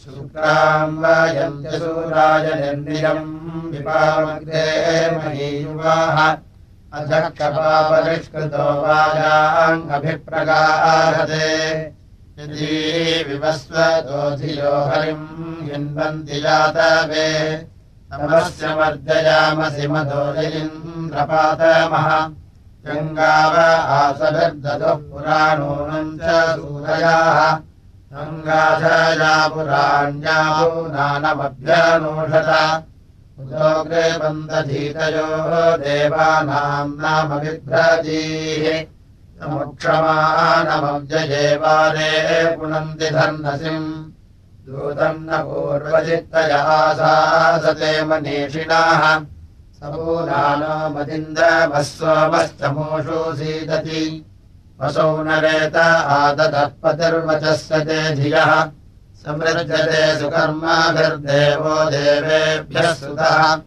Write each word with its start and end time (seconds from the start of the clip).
शुक्राम् 0.00 0.94
महीयुवाः 5.16 6.16
अधक्षपापरिष्कृतो 6.98 8.66
वाजाङ्गभिप्रगारते 8.82 10.18
यदि 12.38 12.76
विवस्वतो 13.28 14.20
हरिम् 14.90 15.26
हिन्वन्ति 15.70 16.36
जातवे। 16.40 17.28
तमस्य 18.10 18.64
मर्जयामसि 18.74 19.84
मधोरिन्द्रपातमः 19.92 21.20
गङ्गाव 22.86 23.54
आसभिर्दधुः 23.96 25.00
पुराणोऽनम् 25.10 26.18
च 26.20 26.22
सूरयाः 26.60 27.38
गङ्गाधया 28.12 29.34
पुराण्याहो 29.54 30.70
नानमभ्यनोषत 30.94 32.50
उदोग्रे 33.40 34.06
बन्धधीतयोः 34.22 35.52
देवानाम् 35.82 36.96
नाम 37.02 37.28
बिभ्रतीः 37.40 38.64
समुक्षमानमव्ययेवारे 39.40 42.12
पुनन्ति 42.56 43.08
धर्मसिम्। 43.18 43.84
न 44.70 45.42
पूर्वचित्तया 45.46 46.62
सासते 46.98 47.92
मनीषिणाः 48.04 49.02
सोमश्चमोषु 51.82 53.36
सीदति 53.36 54.02
वसौ 54.80 55.22
नरेत 55.22 55.76
पतिर्वचस्य 56.82 57.80
ते 57.80 58.14
धियः। 58.14 58.52
समृजते 59.22 60.18
सुकर्माभिर्देवो 60.18 61.90
देवेभ्यः 61.90 62.94
सुतः। 62.94 63.60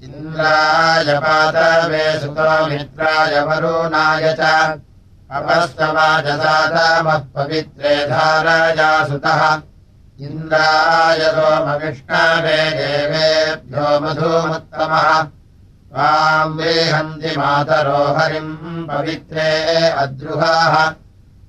इन्द्राय 0.04 1.20
पातवे 1.20 2.20
सुतोमित्राय 2.20 3.40
वरुणाय 3.42 4.36
च 4.40 4.42
अपस्तवाजसादामः 5.32 7.22
पवित्रे 7.36 8.08
धाराया 8.08 9.08
सुतः 9.08 9.62
इन्द्राय 10.20 11.20
मधूमुत्तमः। 14.04 15.10
त्वाम् 15.24 16.58
वेहन्ति 16.58 17.32
मातरो 17.38 18.02
हरिम् 18.18 18.88
पवित्रे 18.88 19.90
अद्रुहाः। 19.90 20.76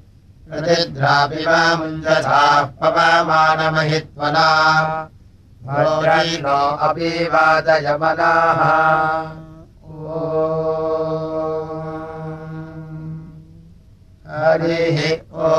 प्रतिद्रापि 0.50 1.44
वा 1.44 1.76
मुञ्जसाः 1.76 2.62
पवमानमहित्वना। 2.62 4.48
नो 5.64 6.76
अपि 6.76 7.24
वादयमनाः 7.24 8.62
हरिः 14.42 15.16
ओ 15.34 15.52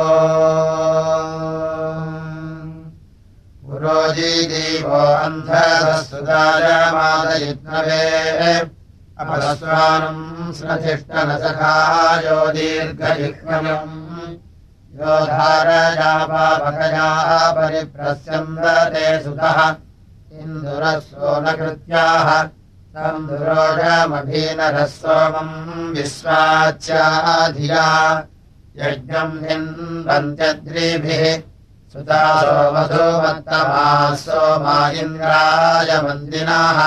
अपरस्वानम् 9.21 10.53
स्रधिष्ठनसखायो 10.57 12.39
दीर्घजिह्मयम् 12.55 13.97
यो 14.99 15.13
धारयापापकया 15.25 17.09
परिप्रस्यन्दते 17.51 19.05
सुतः। 19.23 19.59
इन्दुरः 20.41 21.00
सोनकृत्याः 21.00 22.27
तम् 22.95 23.27
दुरोगमभीनरः 23.27 24.85
सोमम् 24.85 25.94
विश्वाच्याधिया। 25.95 27.85
यज्ञम् 28.77 29.44
हिन्वन्त्यद्रिभिः 29.45 31.23
सुता 31.93 32.21
सोमधूमत्तमाः 32.41 34.15
सोमा 34.15 34.77
इन्द्राय 35.01 35.91
मन्दिनाः 36.01 36.79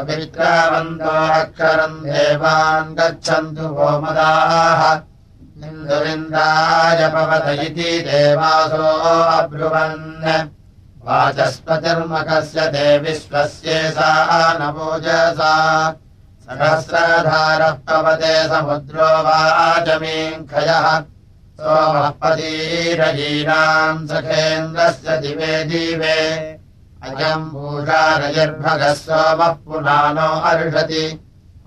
अपित्रावन्तोऽक्षरम् 0.00 1.98
देवान् 2.04 2.94
गच्छन्तु 2.96 3.66
गोमदाः। 3.76 4.80
इन्दुरिन्द्राय 5.68 7.00
पवत 7.14 7.46
इति 7.66 7.90
देवासो 8.08 8.88
अब्रुवन्। 9.36 10.48
वाचस्पतिर्मकस्य 11.04 12.66
ते 12.72 12.86
विश्वस्येषा 13.04 14.12
नवोजसा 14.60 15.54
सहस्रधारः 16.44 17.76
पवते 17.88 18.34
समुद्रो 18.48 19.10
वाचमीङ्खयः 19.28 20.86
सोमः 21.60 22.08
पदीरजीनाम् 22.08 24.06
सखेन्द्रस्य 24.06 25.16
दिवे 25.16 25.64
दिवे। 25.64 26.58
अयम् 27.02 27.50
भूषारजिर्भगः 27.50 28.94
सोमः 28.94 29.46
पुनानो 29.46 30.40
अर्षति। 30.40 31.20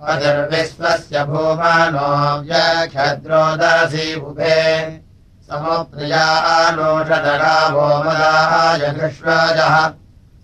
अतिर्विश्वस्य 0.04 1.24
भूमानो 1.24 2.42
व्यख्यद्रोदसीबुभे 2.42 5.02
समुप्रियानोषदगावो 5.48 8.04
मदायघृष्वजः 8.04 9.90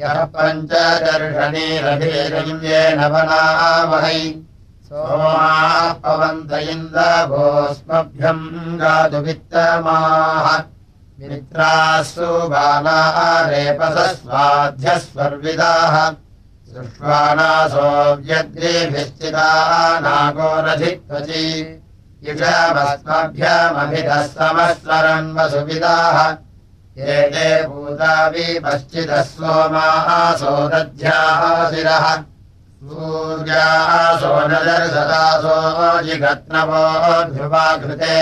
यः 0.00 0.16
पञ्चदर्शनीरभिरञ्जेन 0.34 3.00
वनामहै 3.12 4.22
सोमाः 4.86 5.74
पवन्त 6.04 6.52
इन्दभोस्मभ्यम् 6.72 8.46
गातुवित्तमाः। 8.80 10.46
मित्राः 11.18 12.02
सुबाला 12.02 13.00
रेपसस्वाध्यस्वर्विदाः 13.50 15.94
सृष्ट्वानासोऽव्यग्रेभिश्चिता 16.70 19.48
नागोरधित्वचि 20.06 21.32
इषमस्मभ्यमभिधः 21.32 21.83
वसुविदाः 25.36 26.18
एते 26.98 27.48
पश्चिदः 28.64 29.22
सोमासो 29.22 30.52
दध्याः 30.68 31.42
शिरः 31.70 32.06
सूर्यासो 32.88 34.32
न 34.48 34.50
दर्शदासो 34.66 35.56
जिगत्नवो 36.02 36.84
ध्रुवाकृते। 37.34 38.18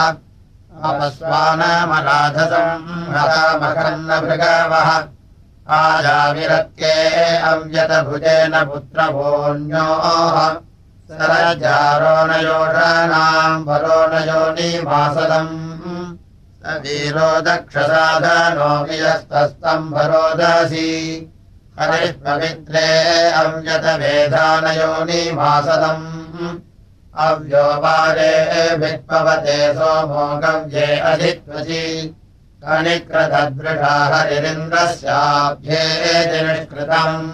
अपस्वानमराधसम् 0.88 2.88
हरामकर्णभृगावः 3.14 4.88
आजाविरत्ये 5.66 6.94
अव्यतभुजेन 7.50 8.54
पुत्रभोन्योः 8.70 10.36
सरजारो 11.08 12.16
वरो 13.66 13.98
दक्षसाधनो 17.46 18.68
वियस्तस्तम्भरोदसी 18.88 20.90
हरिः 21.78 22.12
पवित्रे 22.24 22.88
अव्यतवेधानयोनिवासदम् 23.40 26.04
अव्योपारे 27.28 28.34
विपवते 28.82 29.56
सोमोगव्ये 29.74 30.86
अधित्वसि 31.12 31.82
कनिक्रदृढा 32.64 33.94
हरिरिन्द्रस्याभ्येति 34.12 36.40
निष्कृतम् 36.46 37.26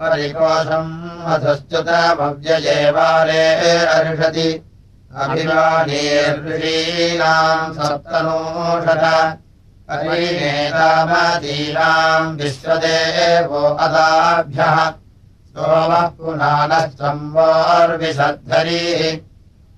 परिकोशम् 0.00 1.26
मधुश्च्युतमव्यये 1.26 2.90
वारे 2.90 3.86
अर्षति। 3.86 4.64
अभिमानीर्षीणाम् 5.16 7.74
सप्तनोषत 7.74 9.38
परिणेतामदीनाम् 9.90 12.36
विश्वदेवो 12.36 13.56
अदाभ्यः। 13.56 14.90
सोमः 15.52 16.06
पुनानः 16.06 16.86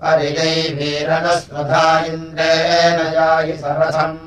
परिजैवीरनस्वधा 0.03 2.01
इन्द्रेण 2.01 3.15
यायि 3.15 3.53
सरसम्। 3.53 4.19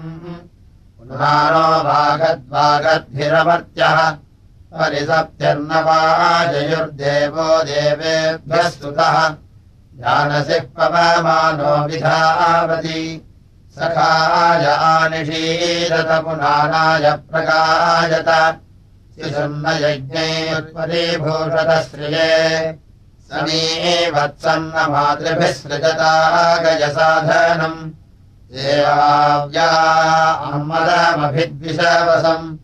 पुनानो 0.98 1.83
वागद्वागद्भिरमर्त्यः 1.83 3.98
परिसप्तिर्नवाजयुर्देवो 4.74 7.63
देवेभ्यः 7.63 8.69
स्तुतः 8.69 9.36
जानसिः 10.01 10.63
पवमानो 10.78 11.88
विधावति 11.88 13.01
सखाय 13.75 14.65
आनिषीरत 14.65 16.12
पुनानाय 16.23 17.06
प्रकायत 17.31 18.29
शिशुन्नयज्ञैर्परिभूषत 19.15 21.71
श्रिये 21.90 22.31
समी 23.28 23.63
वत्सन्न 24.11 24.75
मातृभिः 24.92 25.51
सृजता 25.51 26.13
देवाव्या 28.54 29.69
अम्मदमभिद्विषवसम् 30.54 32.57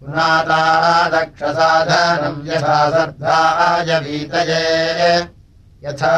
पुनाता 0.00 0.62
दक्षसाधनम् 1.08 2.46
यथा 2.48 2.78
सर्धाय 2.90 3.90
वीतये। 4.00 5.16
यथा 5.84 6.16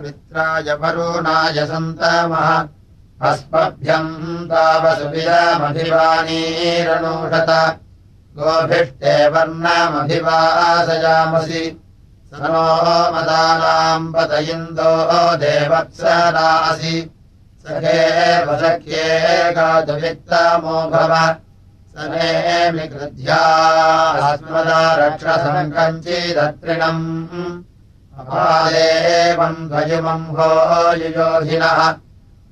मित्राय 0.00 0.68
वरुणाय 0.80 1.58
सन्तमः 1.66 2.48
अस्मभ्यम् 3.22 4.48
तावसुविरमभिवानीरणोषत 4.50 7.50
गोभिष्टे 8.36 9.14
वर्णमभिवासयामसि 9.34 11.62
स 12.30 12.32
नो 12.52 12.66
मदानाम् 13.14 14.12
पत 14.14 14.32
इन्दो 14.50 14.92
देवत्सरासि 15.42 16.96
सखे 17.66 18.00
वसख्ये 18.46 19.06
गातुवित्तमो 19.56 20.76
भव 20.92 21.12
स 21.94 21.96
नेमि 22.10 22.86
कृध्या 22.94 23.42
अस्मदारक्षसङ्कञ्चिदत्रिणम् 24.30 27.04
अपादेवम् 28.20 29.66
ध्वजुमम् 29.68 30.32
भो 30.34 30.48
युयोधिनः 31.02 31.78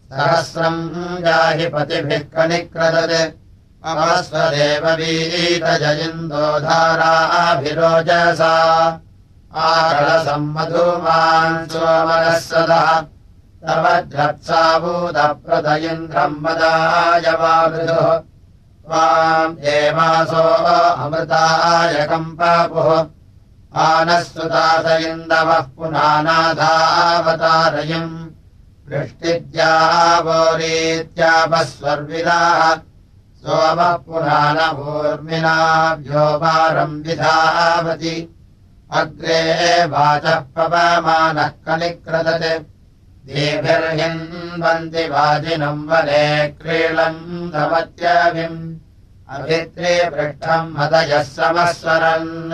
सहस्रम् 0.09 0.81
जाहि 1.25 1.65
पतिभिः 1.73 2.23
कनिक्रदत् 2.35 3.42
अमस्वदेववीतजयिन्दो 3.85 6.59
धाराभिरोजसा 6.59 8.53
आकलसम्मधुमान् 9.53 11.67
सोमनः 11.71 12.37
सदः। 12.39 12.87
तव 13.63 13.85
द्रत्साभूतप्रद 14.11 15.67
इन्द्रम् 15.83 16.41
मदायवामृदुः 16.43 18.11
त्वाम् 18.83 19.55
देवासो 19.55 20.45
अमृताय 21.03 21.95
कम्पापुः। 22.11 22.89
आनः 23.83 24.21
सुदास 24.23 24.85
इन्दवः 25.01 25.63
पुनानाथावतारयम् 25.75 28.15
वृष्टिद्यावोरीत्यापः 28.89 31.63
स्वर्विदाः 31.63 32.61
सोमः 33.43 33.93
पुनानभूर्मिनाभ्यो 34.05 36.25
वारम् 36.41 37.01
विधावति 37.03 38.15
अग्रे 38.91 39.41
वाचः 39.85 40.39
पवमानः 40.55 41.49
कनिक्रदत् 41.65 42.71
देभिर्हिन्वन्ति 43.27 45.03
वाजिनम् 45.09 45.87
वने 45.89 46.23
क्रीडम् 46.61 47.51
धमत्यभिम् 47.51 48.59
अभित्रे 49.35 49.93
पृष्ठम् 50.09 50.73
मदयः 50.77 51.23
समस्वरन्। 51.23 52.53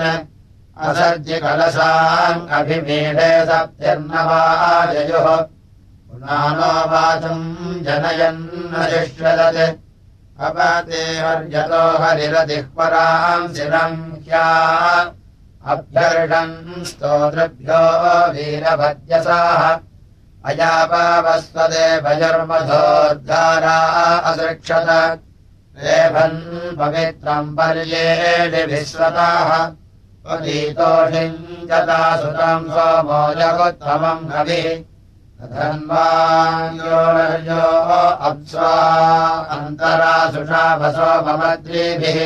असर्जिकलशाम् 0.88 2.48
अभिमीढे 2.58 3.32
सप्तिर्नवाजयोः। 3.46 5.28
पुनानो 6.10 6.72
वाचम् 6.92 7.46
जनयन्नशिष्यदत् 7.86 9.89
अपते 10.48 11.02
हर्यतो 11.24 11.84
हरिरदिह्पराम् 12.02 13.54
शिरम् 13.56 13.98
ह्या 14.26 14.46
अभ्यर्षन् 15.72 16.86
स्तोतृभ्यो 16.90 17.82
वीरभद्यसाः 18.34 19.64
अयापावस्वदे 20.50 21.88
भजर्मधोद्धारा 22.06 23.78
असृक्षत। 24.30 24.90
रेभन् 25.84 26.40
पवित्रम् 26.80 27.56
त्वदीतोषिम् 30.24 31.68
जता 31.70 32.02
सुतम् 32.22 32.70
सोमो 32.74 33.22
जगोत्तमम् 33.40 34.28
कविः 34.32 34.66
धन्वान्यो 35.40 36.96
अप्स्वा 38.28 38.72
अन्तरा 39.56 40.16
सुषाभसो 40.32 41.12
ममद्रीभिः 41.26 42.18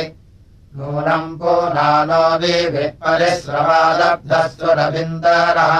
नूनम् 0.76 1.36
पूनानोभिः 1.38 2.76
परिश्रवादब्धस्वरविन्दरः 3.04 5.74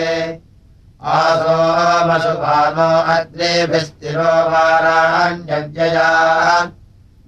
आसोमसुपानो 1.15 2.91
अद्रेभिस्तिरो 3.15 4.33
वाराण्यव्यया 4.53 6.11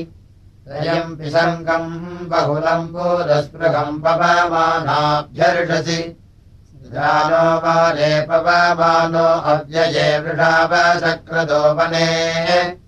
पिसङ्गम् 0.69 2.31
बहुलम् 2.31 2.88
भूतस्पृहम् 2.88 4.02
पवमानाभ्यर्षसि 4.02 6.23
जानो 6.92 7.61
बाले 7.61 8.21
पवमानो 8.21 9.25
अव्यये 9.25 10.21
वृषावशक्रदो 10.21 11.75
वने। 11.75 12.78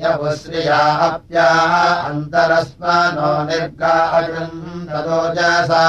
यपुश्रियाप्याः 0.02 1.72
अन्तरस्मनो 2.08 3.30
निर्गायम् 3.50 4.86
तदोजसा 4.90 5.86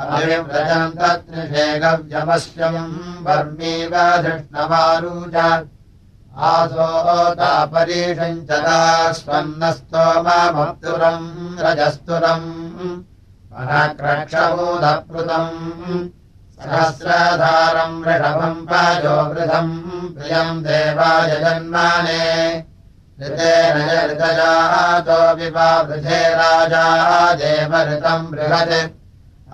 अभिव्रजम् 0.00 0.96
तत्रिषेगव्यमस्यम् 0.98 2.82
वर्मीव 3.26 3.94
धृष्णवारूज 4.26 5.36
आसोतापरीषम् 6.36 8.44
च 8.48 8.50
दास्वन्नस्तोममप्तुरम् 8.64 11.28
रजस्तुरम् 11.64 12.48
मनक्रक्षभूतप्लुतम् 13.52 15.54
सहस्रधारम् 16.60 18.00
वृषभम् 18.02 18.66
पाजो 18.68 19.16
वृथम् 19.32 19.72
प्रियम् 20.16 20.62
देवाय 20.66 21.30
जन्माने 21.42 22.22
ऋतेन 23.20 23.76
ऋतजातोऽपि 24.10 25.48
वा 25.56 25.70
वृथे 25.88 26.20
राजा 26.40 26.84
देवऋतम् 27.40 28.30
बृहत् 28.32 28.74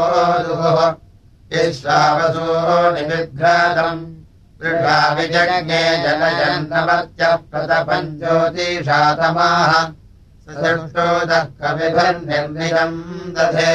दुः। 0.46 0.78
विश्वावसो 1.52 2.46
निबिभ्रातम् 2.94 4.02
जनयन्नमत्यः 6.02 7.34
प्रतपञ्ज्योतिषातमाः 7.50 9.72
सृष्टोदः 10.46 11.44
कविभिर्निर्निजम् 11.60 12.98
दधे 13.34 13.74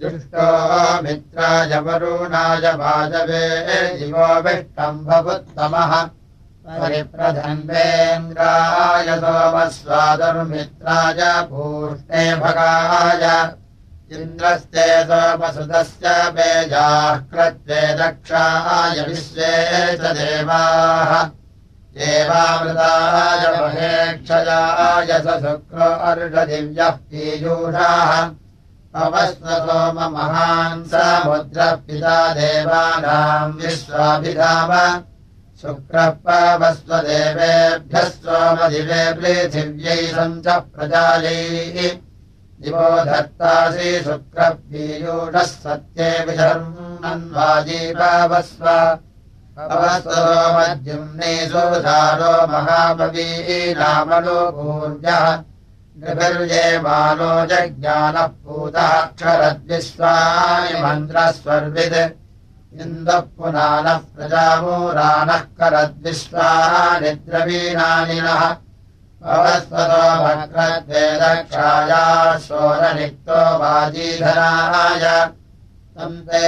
जुष्टो 0.00 1.02
मित्राय 1.02 1.78
वरुणाय 1.78 2.72
वाजवे 2.72 3.98
दिवो 3.98 4.40
विष्टम्भवुत्तमः 4.40 6.08
परिप्रधन्वेन्द्राय 6.68 9.18
सोमस्वादुर्मित्राय 9.18 11.20
भूष्णे 11.50 12.36
भगाय। 12.36 13.52
इन्द्रस्ते 14.12 15.04
सोमसुतस्य 15.04 16.08
कृत्वे 17.32 17.94
दक्षाय 17.94 19.04
विश्वे 19.08 19.52
च 19.96 20.00
देवाः। 20.00 21.30
देवामृताय 21.96 23.60
महेक्षयाय 23.60 25.06
स 25.06 25.42
शुक्रो 25.42 25.90
अर्षदिव्यः 26.08 26.90
पीयूषाः। 26.90 28.10
पवस्वसोममहान् 28.94 30.84
समुद्रः 30.84 31.72
पिता 31.86 32.34
देवानाम् 32.34 33.54
विश्वाभिधाम 33.54 34.70
शुक्रः 35.60 36.08
पावस्वदेवेभ्यः 36.26 38.08
सोमदिवे 38.08 39.00
पृथिव्यै 39.20 39.96
सञ्च 40.10 40.46
प्रजालैः 40.74 41.78
दिवो 42.60 42.84
धत्तासि 43.08 43.90
शुक्रः 44.04 44.50
पीयूषः 44.50 45.42
सत्ये 45.42 46.10
पावस्व 47.98 48.64
पवस्वसोमद्युम्ने 49.58 51.32
सुधारो 51.48 52.30
महाबवीनामनो 52.52 54.38
भूर्यः 54.60 55.26
नृभिर्येमानो 56.04 57.32
जज्ञानः 57.50 58.26
पूतः 58.46 58.94
क्षरद्विश्वानि 59.18 60.82
मन्त्रस्वर्वित् 60.82 62.00
इन्दः 62.72 63.20
पुनानः 63.36 63.98
प्रजामूरानः 64.14 65.40
करद्विश्वानि 65.58 67.10
द्रवीणानिनः 67.26 68.42
भवस्वतो 69.22 70.02
भद्रद्वेदक्षाया 70.24 72.02
शोरनिक्तो 72.44 73.40
वाजीधराय 73.58 75.04
तम् 75.96 76.20
ते 76.28 76.44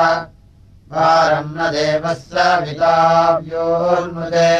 वारम् 0.92 1.54
न 1.58 1.60
देवस्य 1.72 2.44
विताव्योन्मुदे 2.66 4.54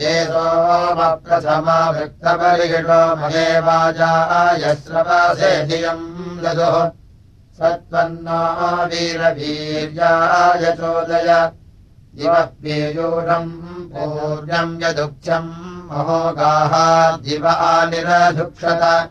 ये 0.00 0.14
सोमप्रथमाभृक्तपरिषो 0.30 3.00
महे 3.20 3.48
वाजाय 3.66 4.64
स्रवसे 4.82 5.52
धियम् 5.68 6.06
ददुः 6.42 6.76
सत्त्वन्नो 7.58 8.40
वीरवीर्याय 8.90 10.64
चोदय 10.78 11.30
इव 12.18 12.34
पीयूषम् 12.62 13.50
पूर्णम् 13.92 14.82
यदुक्थ्यम् 14.82 15.50
महोगाः 15.90 16.72
दिवानिरधुक्षत 17.16 19.10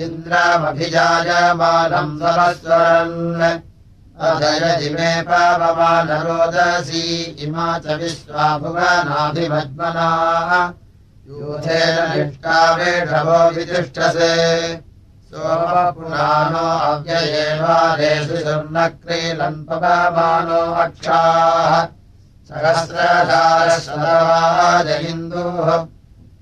इन्द्रमभिजायमानम् 0.00 2.18
सरस्वरन्। 2.18 3.60
अधयति 4.20 4.90
मे 4.90 5.22
पावमानरोदसी 5.22 7.02
इमा 7.44 7.78
च 7.78 7.86
विश्वा 7.86 8.58
भुवनाभिमद्मनाः 8.58 10.72
यूथेन 11.28 12.12
निष्कावेषवो 12.12 13.50
वितिष्ठसे। 13.50 14.36
सोमपुराणो 15.26 16.92
अव्ययेवादेषु 16.92 18.36
सुर्णक्रीलन् 18.36 19.64
पवमानो 19.64 20.84
अक्षाः 20.84 21.86
सहस्रधारशतवाज 22.48 24.88
इन्दुः 25.10 25.68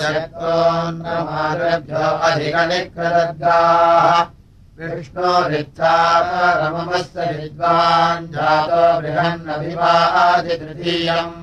शक्तोऽन्नमार्भ्यो 0.00 2.04
अधिकनिकृदद्गाः 2.28 4.20
विष्णोरिच्छापरममस्य 4.78 7.20
विद्वान् 7.40 8.30
जातो 8.36 8.84
बृहन्नभिवादि 9.00 10.54
तृतीयम्। 10.60 11.34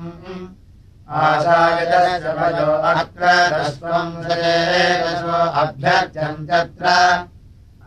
आशायजस्य 1.10 2.28
भजो 2.38 2.70
अत्र 2.90 3.22
दस्वम् 3.54 4.20
सजेदशो 4.24 5.36
अभ्यर्थ्यम् 5.62 6.46
तत्र 6.48 6.86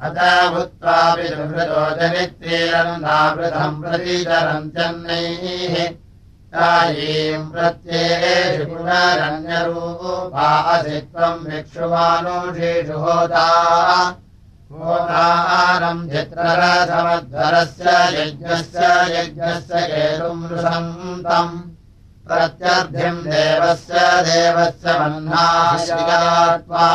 अत 0.05 0.17
भूत्वापि 0.53 1.27
सुहृदो 1.27 1.83
जनित्रीरन्नावृतम् 1.97 3.81
प्रतीचरम् 3.81 4.69
चन्नैः 4.75 5.75
तायीम् 6.53 7.51
प्रत्ययेषु 7.51 8.65
पुनरन्यरूपा 8.65 10.49
असि 10.73 10.99
त्वम् 11.01 11.45
भिक्षुमानुषीषु 11.45 12.97
होता। 12.99 13.47
होतारम् 14.71 16.09
चित्ररथमध्वरस्य 16.09 17.89
यज्ञस्य 18.17 18.85
यज्ञस्य 19.15 19.81
केतुम् 19.91 20.43
नृसन्तम् 20.43 21.76
प्रत्यर्थिम् 22.29 23.25
देवस्य 23.31 23.97
देवस्य 24.27 24.87
मह्नाश्रियात्वा 24.99 26.85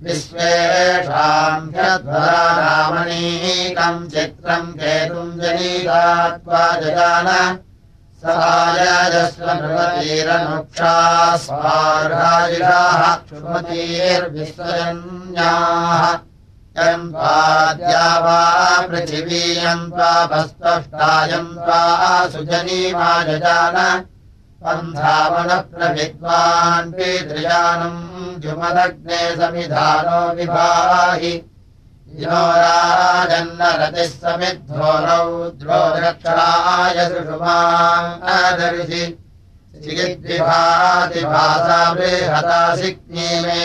विश्वेषाम् 0.04 1.72
ह्यध्वरामणीकम् 1.76 4.10
चित्रम् 4.12 4.76
केतुम् 4.80 5.40
जनीतात्वा 5.42 6.62
जगान 6.82 7.28
सहायजस्वनृगतीरनुक्षा 8.24 10.96
स्वार्हायुषाः 11.44 13.04
क्षुमतीर्विश्वजन्याः 13.28 16.02
यम् 16.80 17.06
त्वाद्या 17.12 18.08
वा 18.26 18.40
पृथिवीयम् 18.90 19.86
त्वा 19.92 20.10
सुजनीमा 22.34 23.12
जजान 23.30 23.78
पन्थावनप्रविद्वान् 24.64 26.92
पितृजानम् 26.98 28.02
जुमदग्ने 28.44 29.22
समिधानो 29.40 30.20
विभाहि 30.40 31.34
सुषुमादर्शि 37.10 39.04
चिगिद्विभातिभासा 39.84 41.82
बृहता 41.94 42.62
सिक्नी 42.76 43.28
मे 43.42 43.62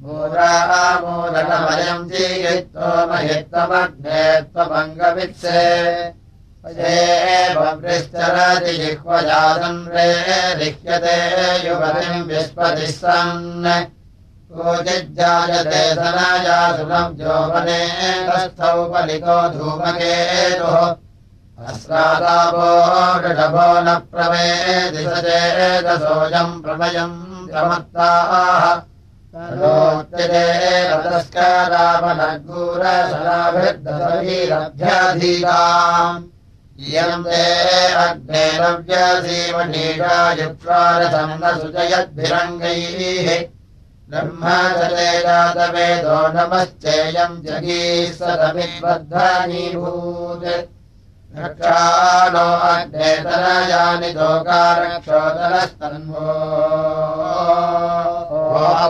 मूरामूलकमयम् 0.00 2.10
जीयित्वो 2.10 3.12
महित्वमग्ने 3.12 4.40
त्वमङ्गवित्से। 4.40 5.64
वृश्चरति 7.54 8.72
जिह्वजासन्रे 8.72 10.54
लिख्यते 10.54 11.68
युवतिम् 11.68 12.22
विस्पतिः 12.22 12.86
सन् 12.86 13.84
कोचिज्जायते 14.54 15.82
सनयासुनम् 15.94 17.16
अस्रादापो 21.68 22.68
वृषभो 23.22 23.68
न 23.84 23.88
स 25.06 25.22
चेदसोऽयम् 25.24 26.60
प्रमयम् 26.62 27.16
प्रमत्ताः। 27.50 28.64
इयम् 36.84 37.26
अग्ने 38.04 38.44
नव्यसीमनीषा 38.60 40.16
युक्ष्वारसम् 40.40 41.38
न 41.42 41.44
सुजयद्भिरङ्गैः 41.60 43.28
ब्रह्मचले 44.10 45.10
जातवेदो 45.24 46.18
नमश्चेयम् 46.34 47.42
जगीः 47.44 48.10
सदमिद्बद्धनीभूत् 48.18 50.46
रक्षानो 51.38 52.48
अग्नेतनयानि 52.70 54.10
दोकारक्षोदनस्तन्वो 54.18 56.26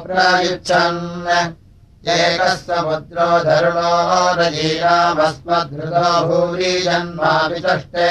प्रयुच्छन् 0.07 1.03
एकस्य 2.17 2.73
पुत्रो 2.87 3.29
धरुणो 3.45 3.95
रजीयामस्मद्धृतो 4.41 6.09
भूरि 6.27 6.73
जन्मापि 6.87 7.59
चष्टे। 7.67 8.11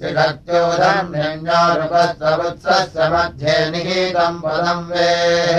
श्रीशक्त्योधन्यञ्जारुपस्वत्सस्य 0.00 3.00
मध्ये 3.12 3.56
निहितम् 3.70 4.42
पदम् 4.44 4.88
वेः 4.90 5.58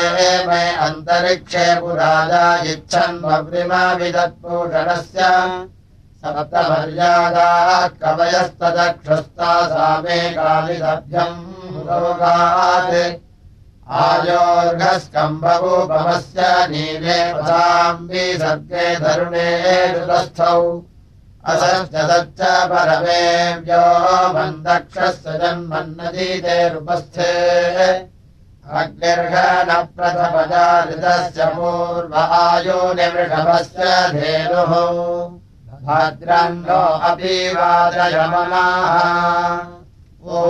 मे 0.47 0.63
अन्तरिक्षे 0.87 1.67
पुराजा 1.81 2.45
इच्छन् 2.73 3.23
भव्रिमविदत्पूषणस्य 3.23 5.23
सप्तमर्यादाः 6.23 7.69
कवयस्तदक्षस्ता 8.03 9.51
सा 9.71 9.89
मे 10.05 10.19
कालिदभ्यम् 10.35 11.43
रोगात्। 11.89 12.95
आयोर्घस्कम्भूपमस्य 13.99 16.41
नीले 16.71 17.19
पदाम्बि 17.35 18.25
सर्गे 18.41 18.87
धरुणे 19.05 19.51
दुरस्थौ 19.95 20.59
असश्च 21.51 21.95
परमे 22.71 23.23
व्यो 23.65 23.87
मन्दक्षस्य 24.35 25.29
जन्मन्नदीतेरुपस्थे 25.43 27.33
अग्निर्घन 28.81 29.71
प्रथमजातस्य 29.97 31.41
पूर्व 31.57 32.15
आयो 32.15 32.81
निवृषभस्य 32.99 33.85
भद्रन्नो 35.89 36.81
अपि 37.11 37.35
वाचयमनाः 37.57 38.97
ओ 40.37 40.43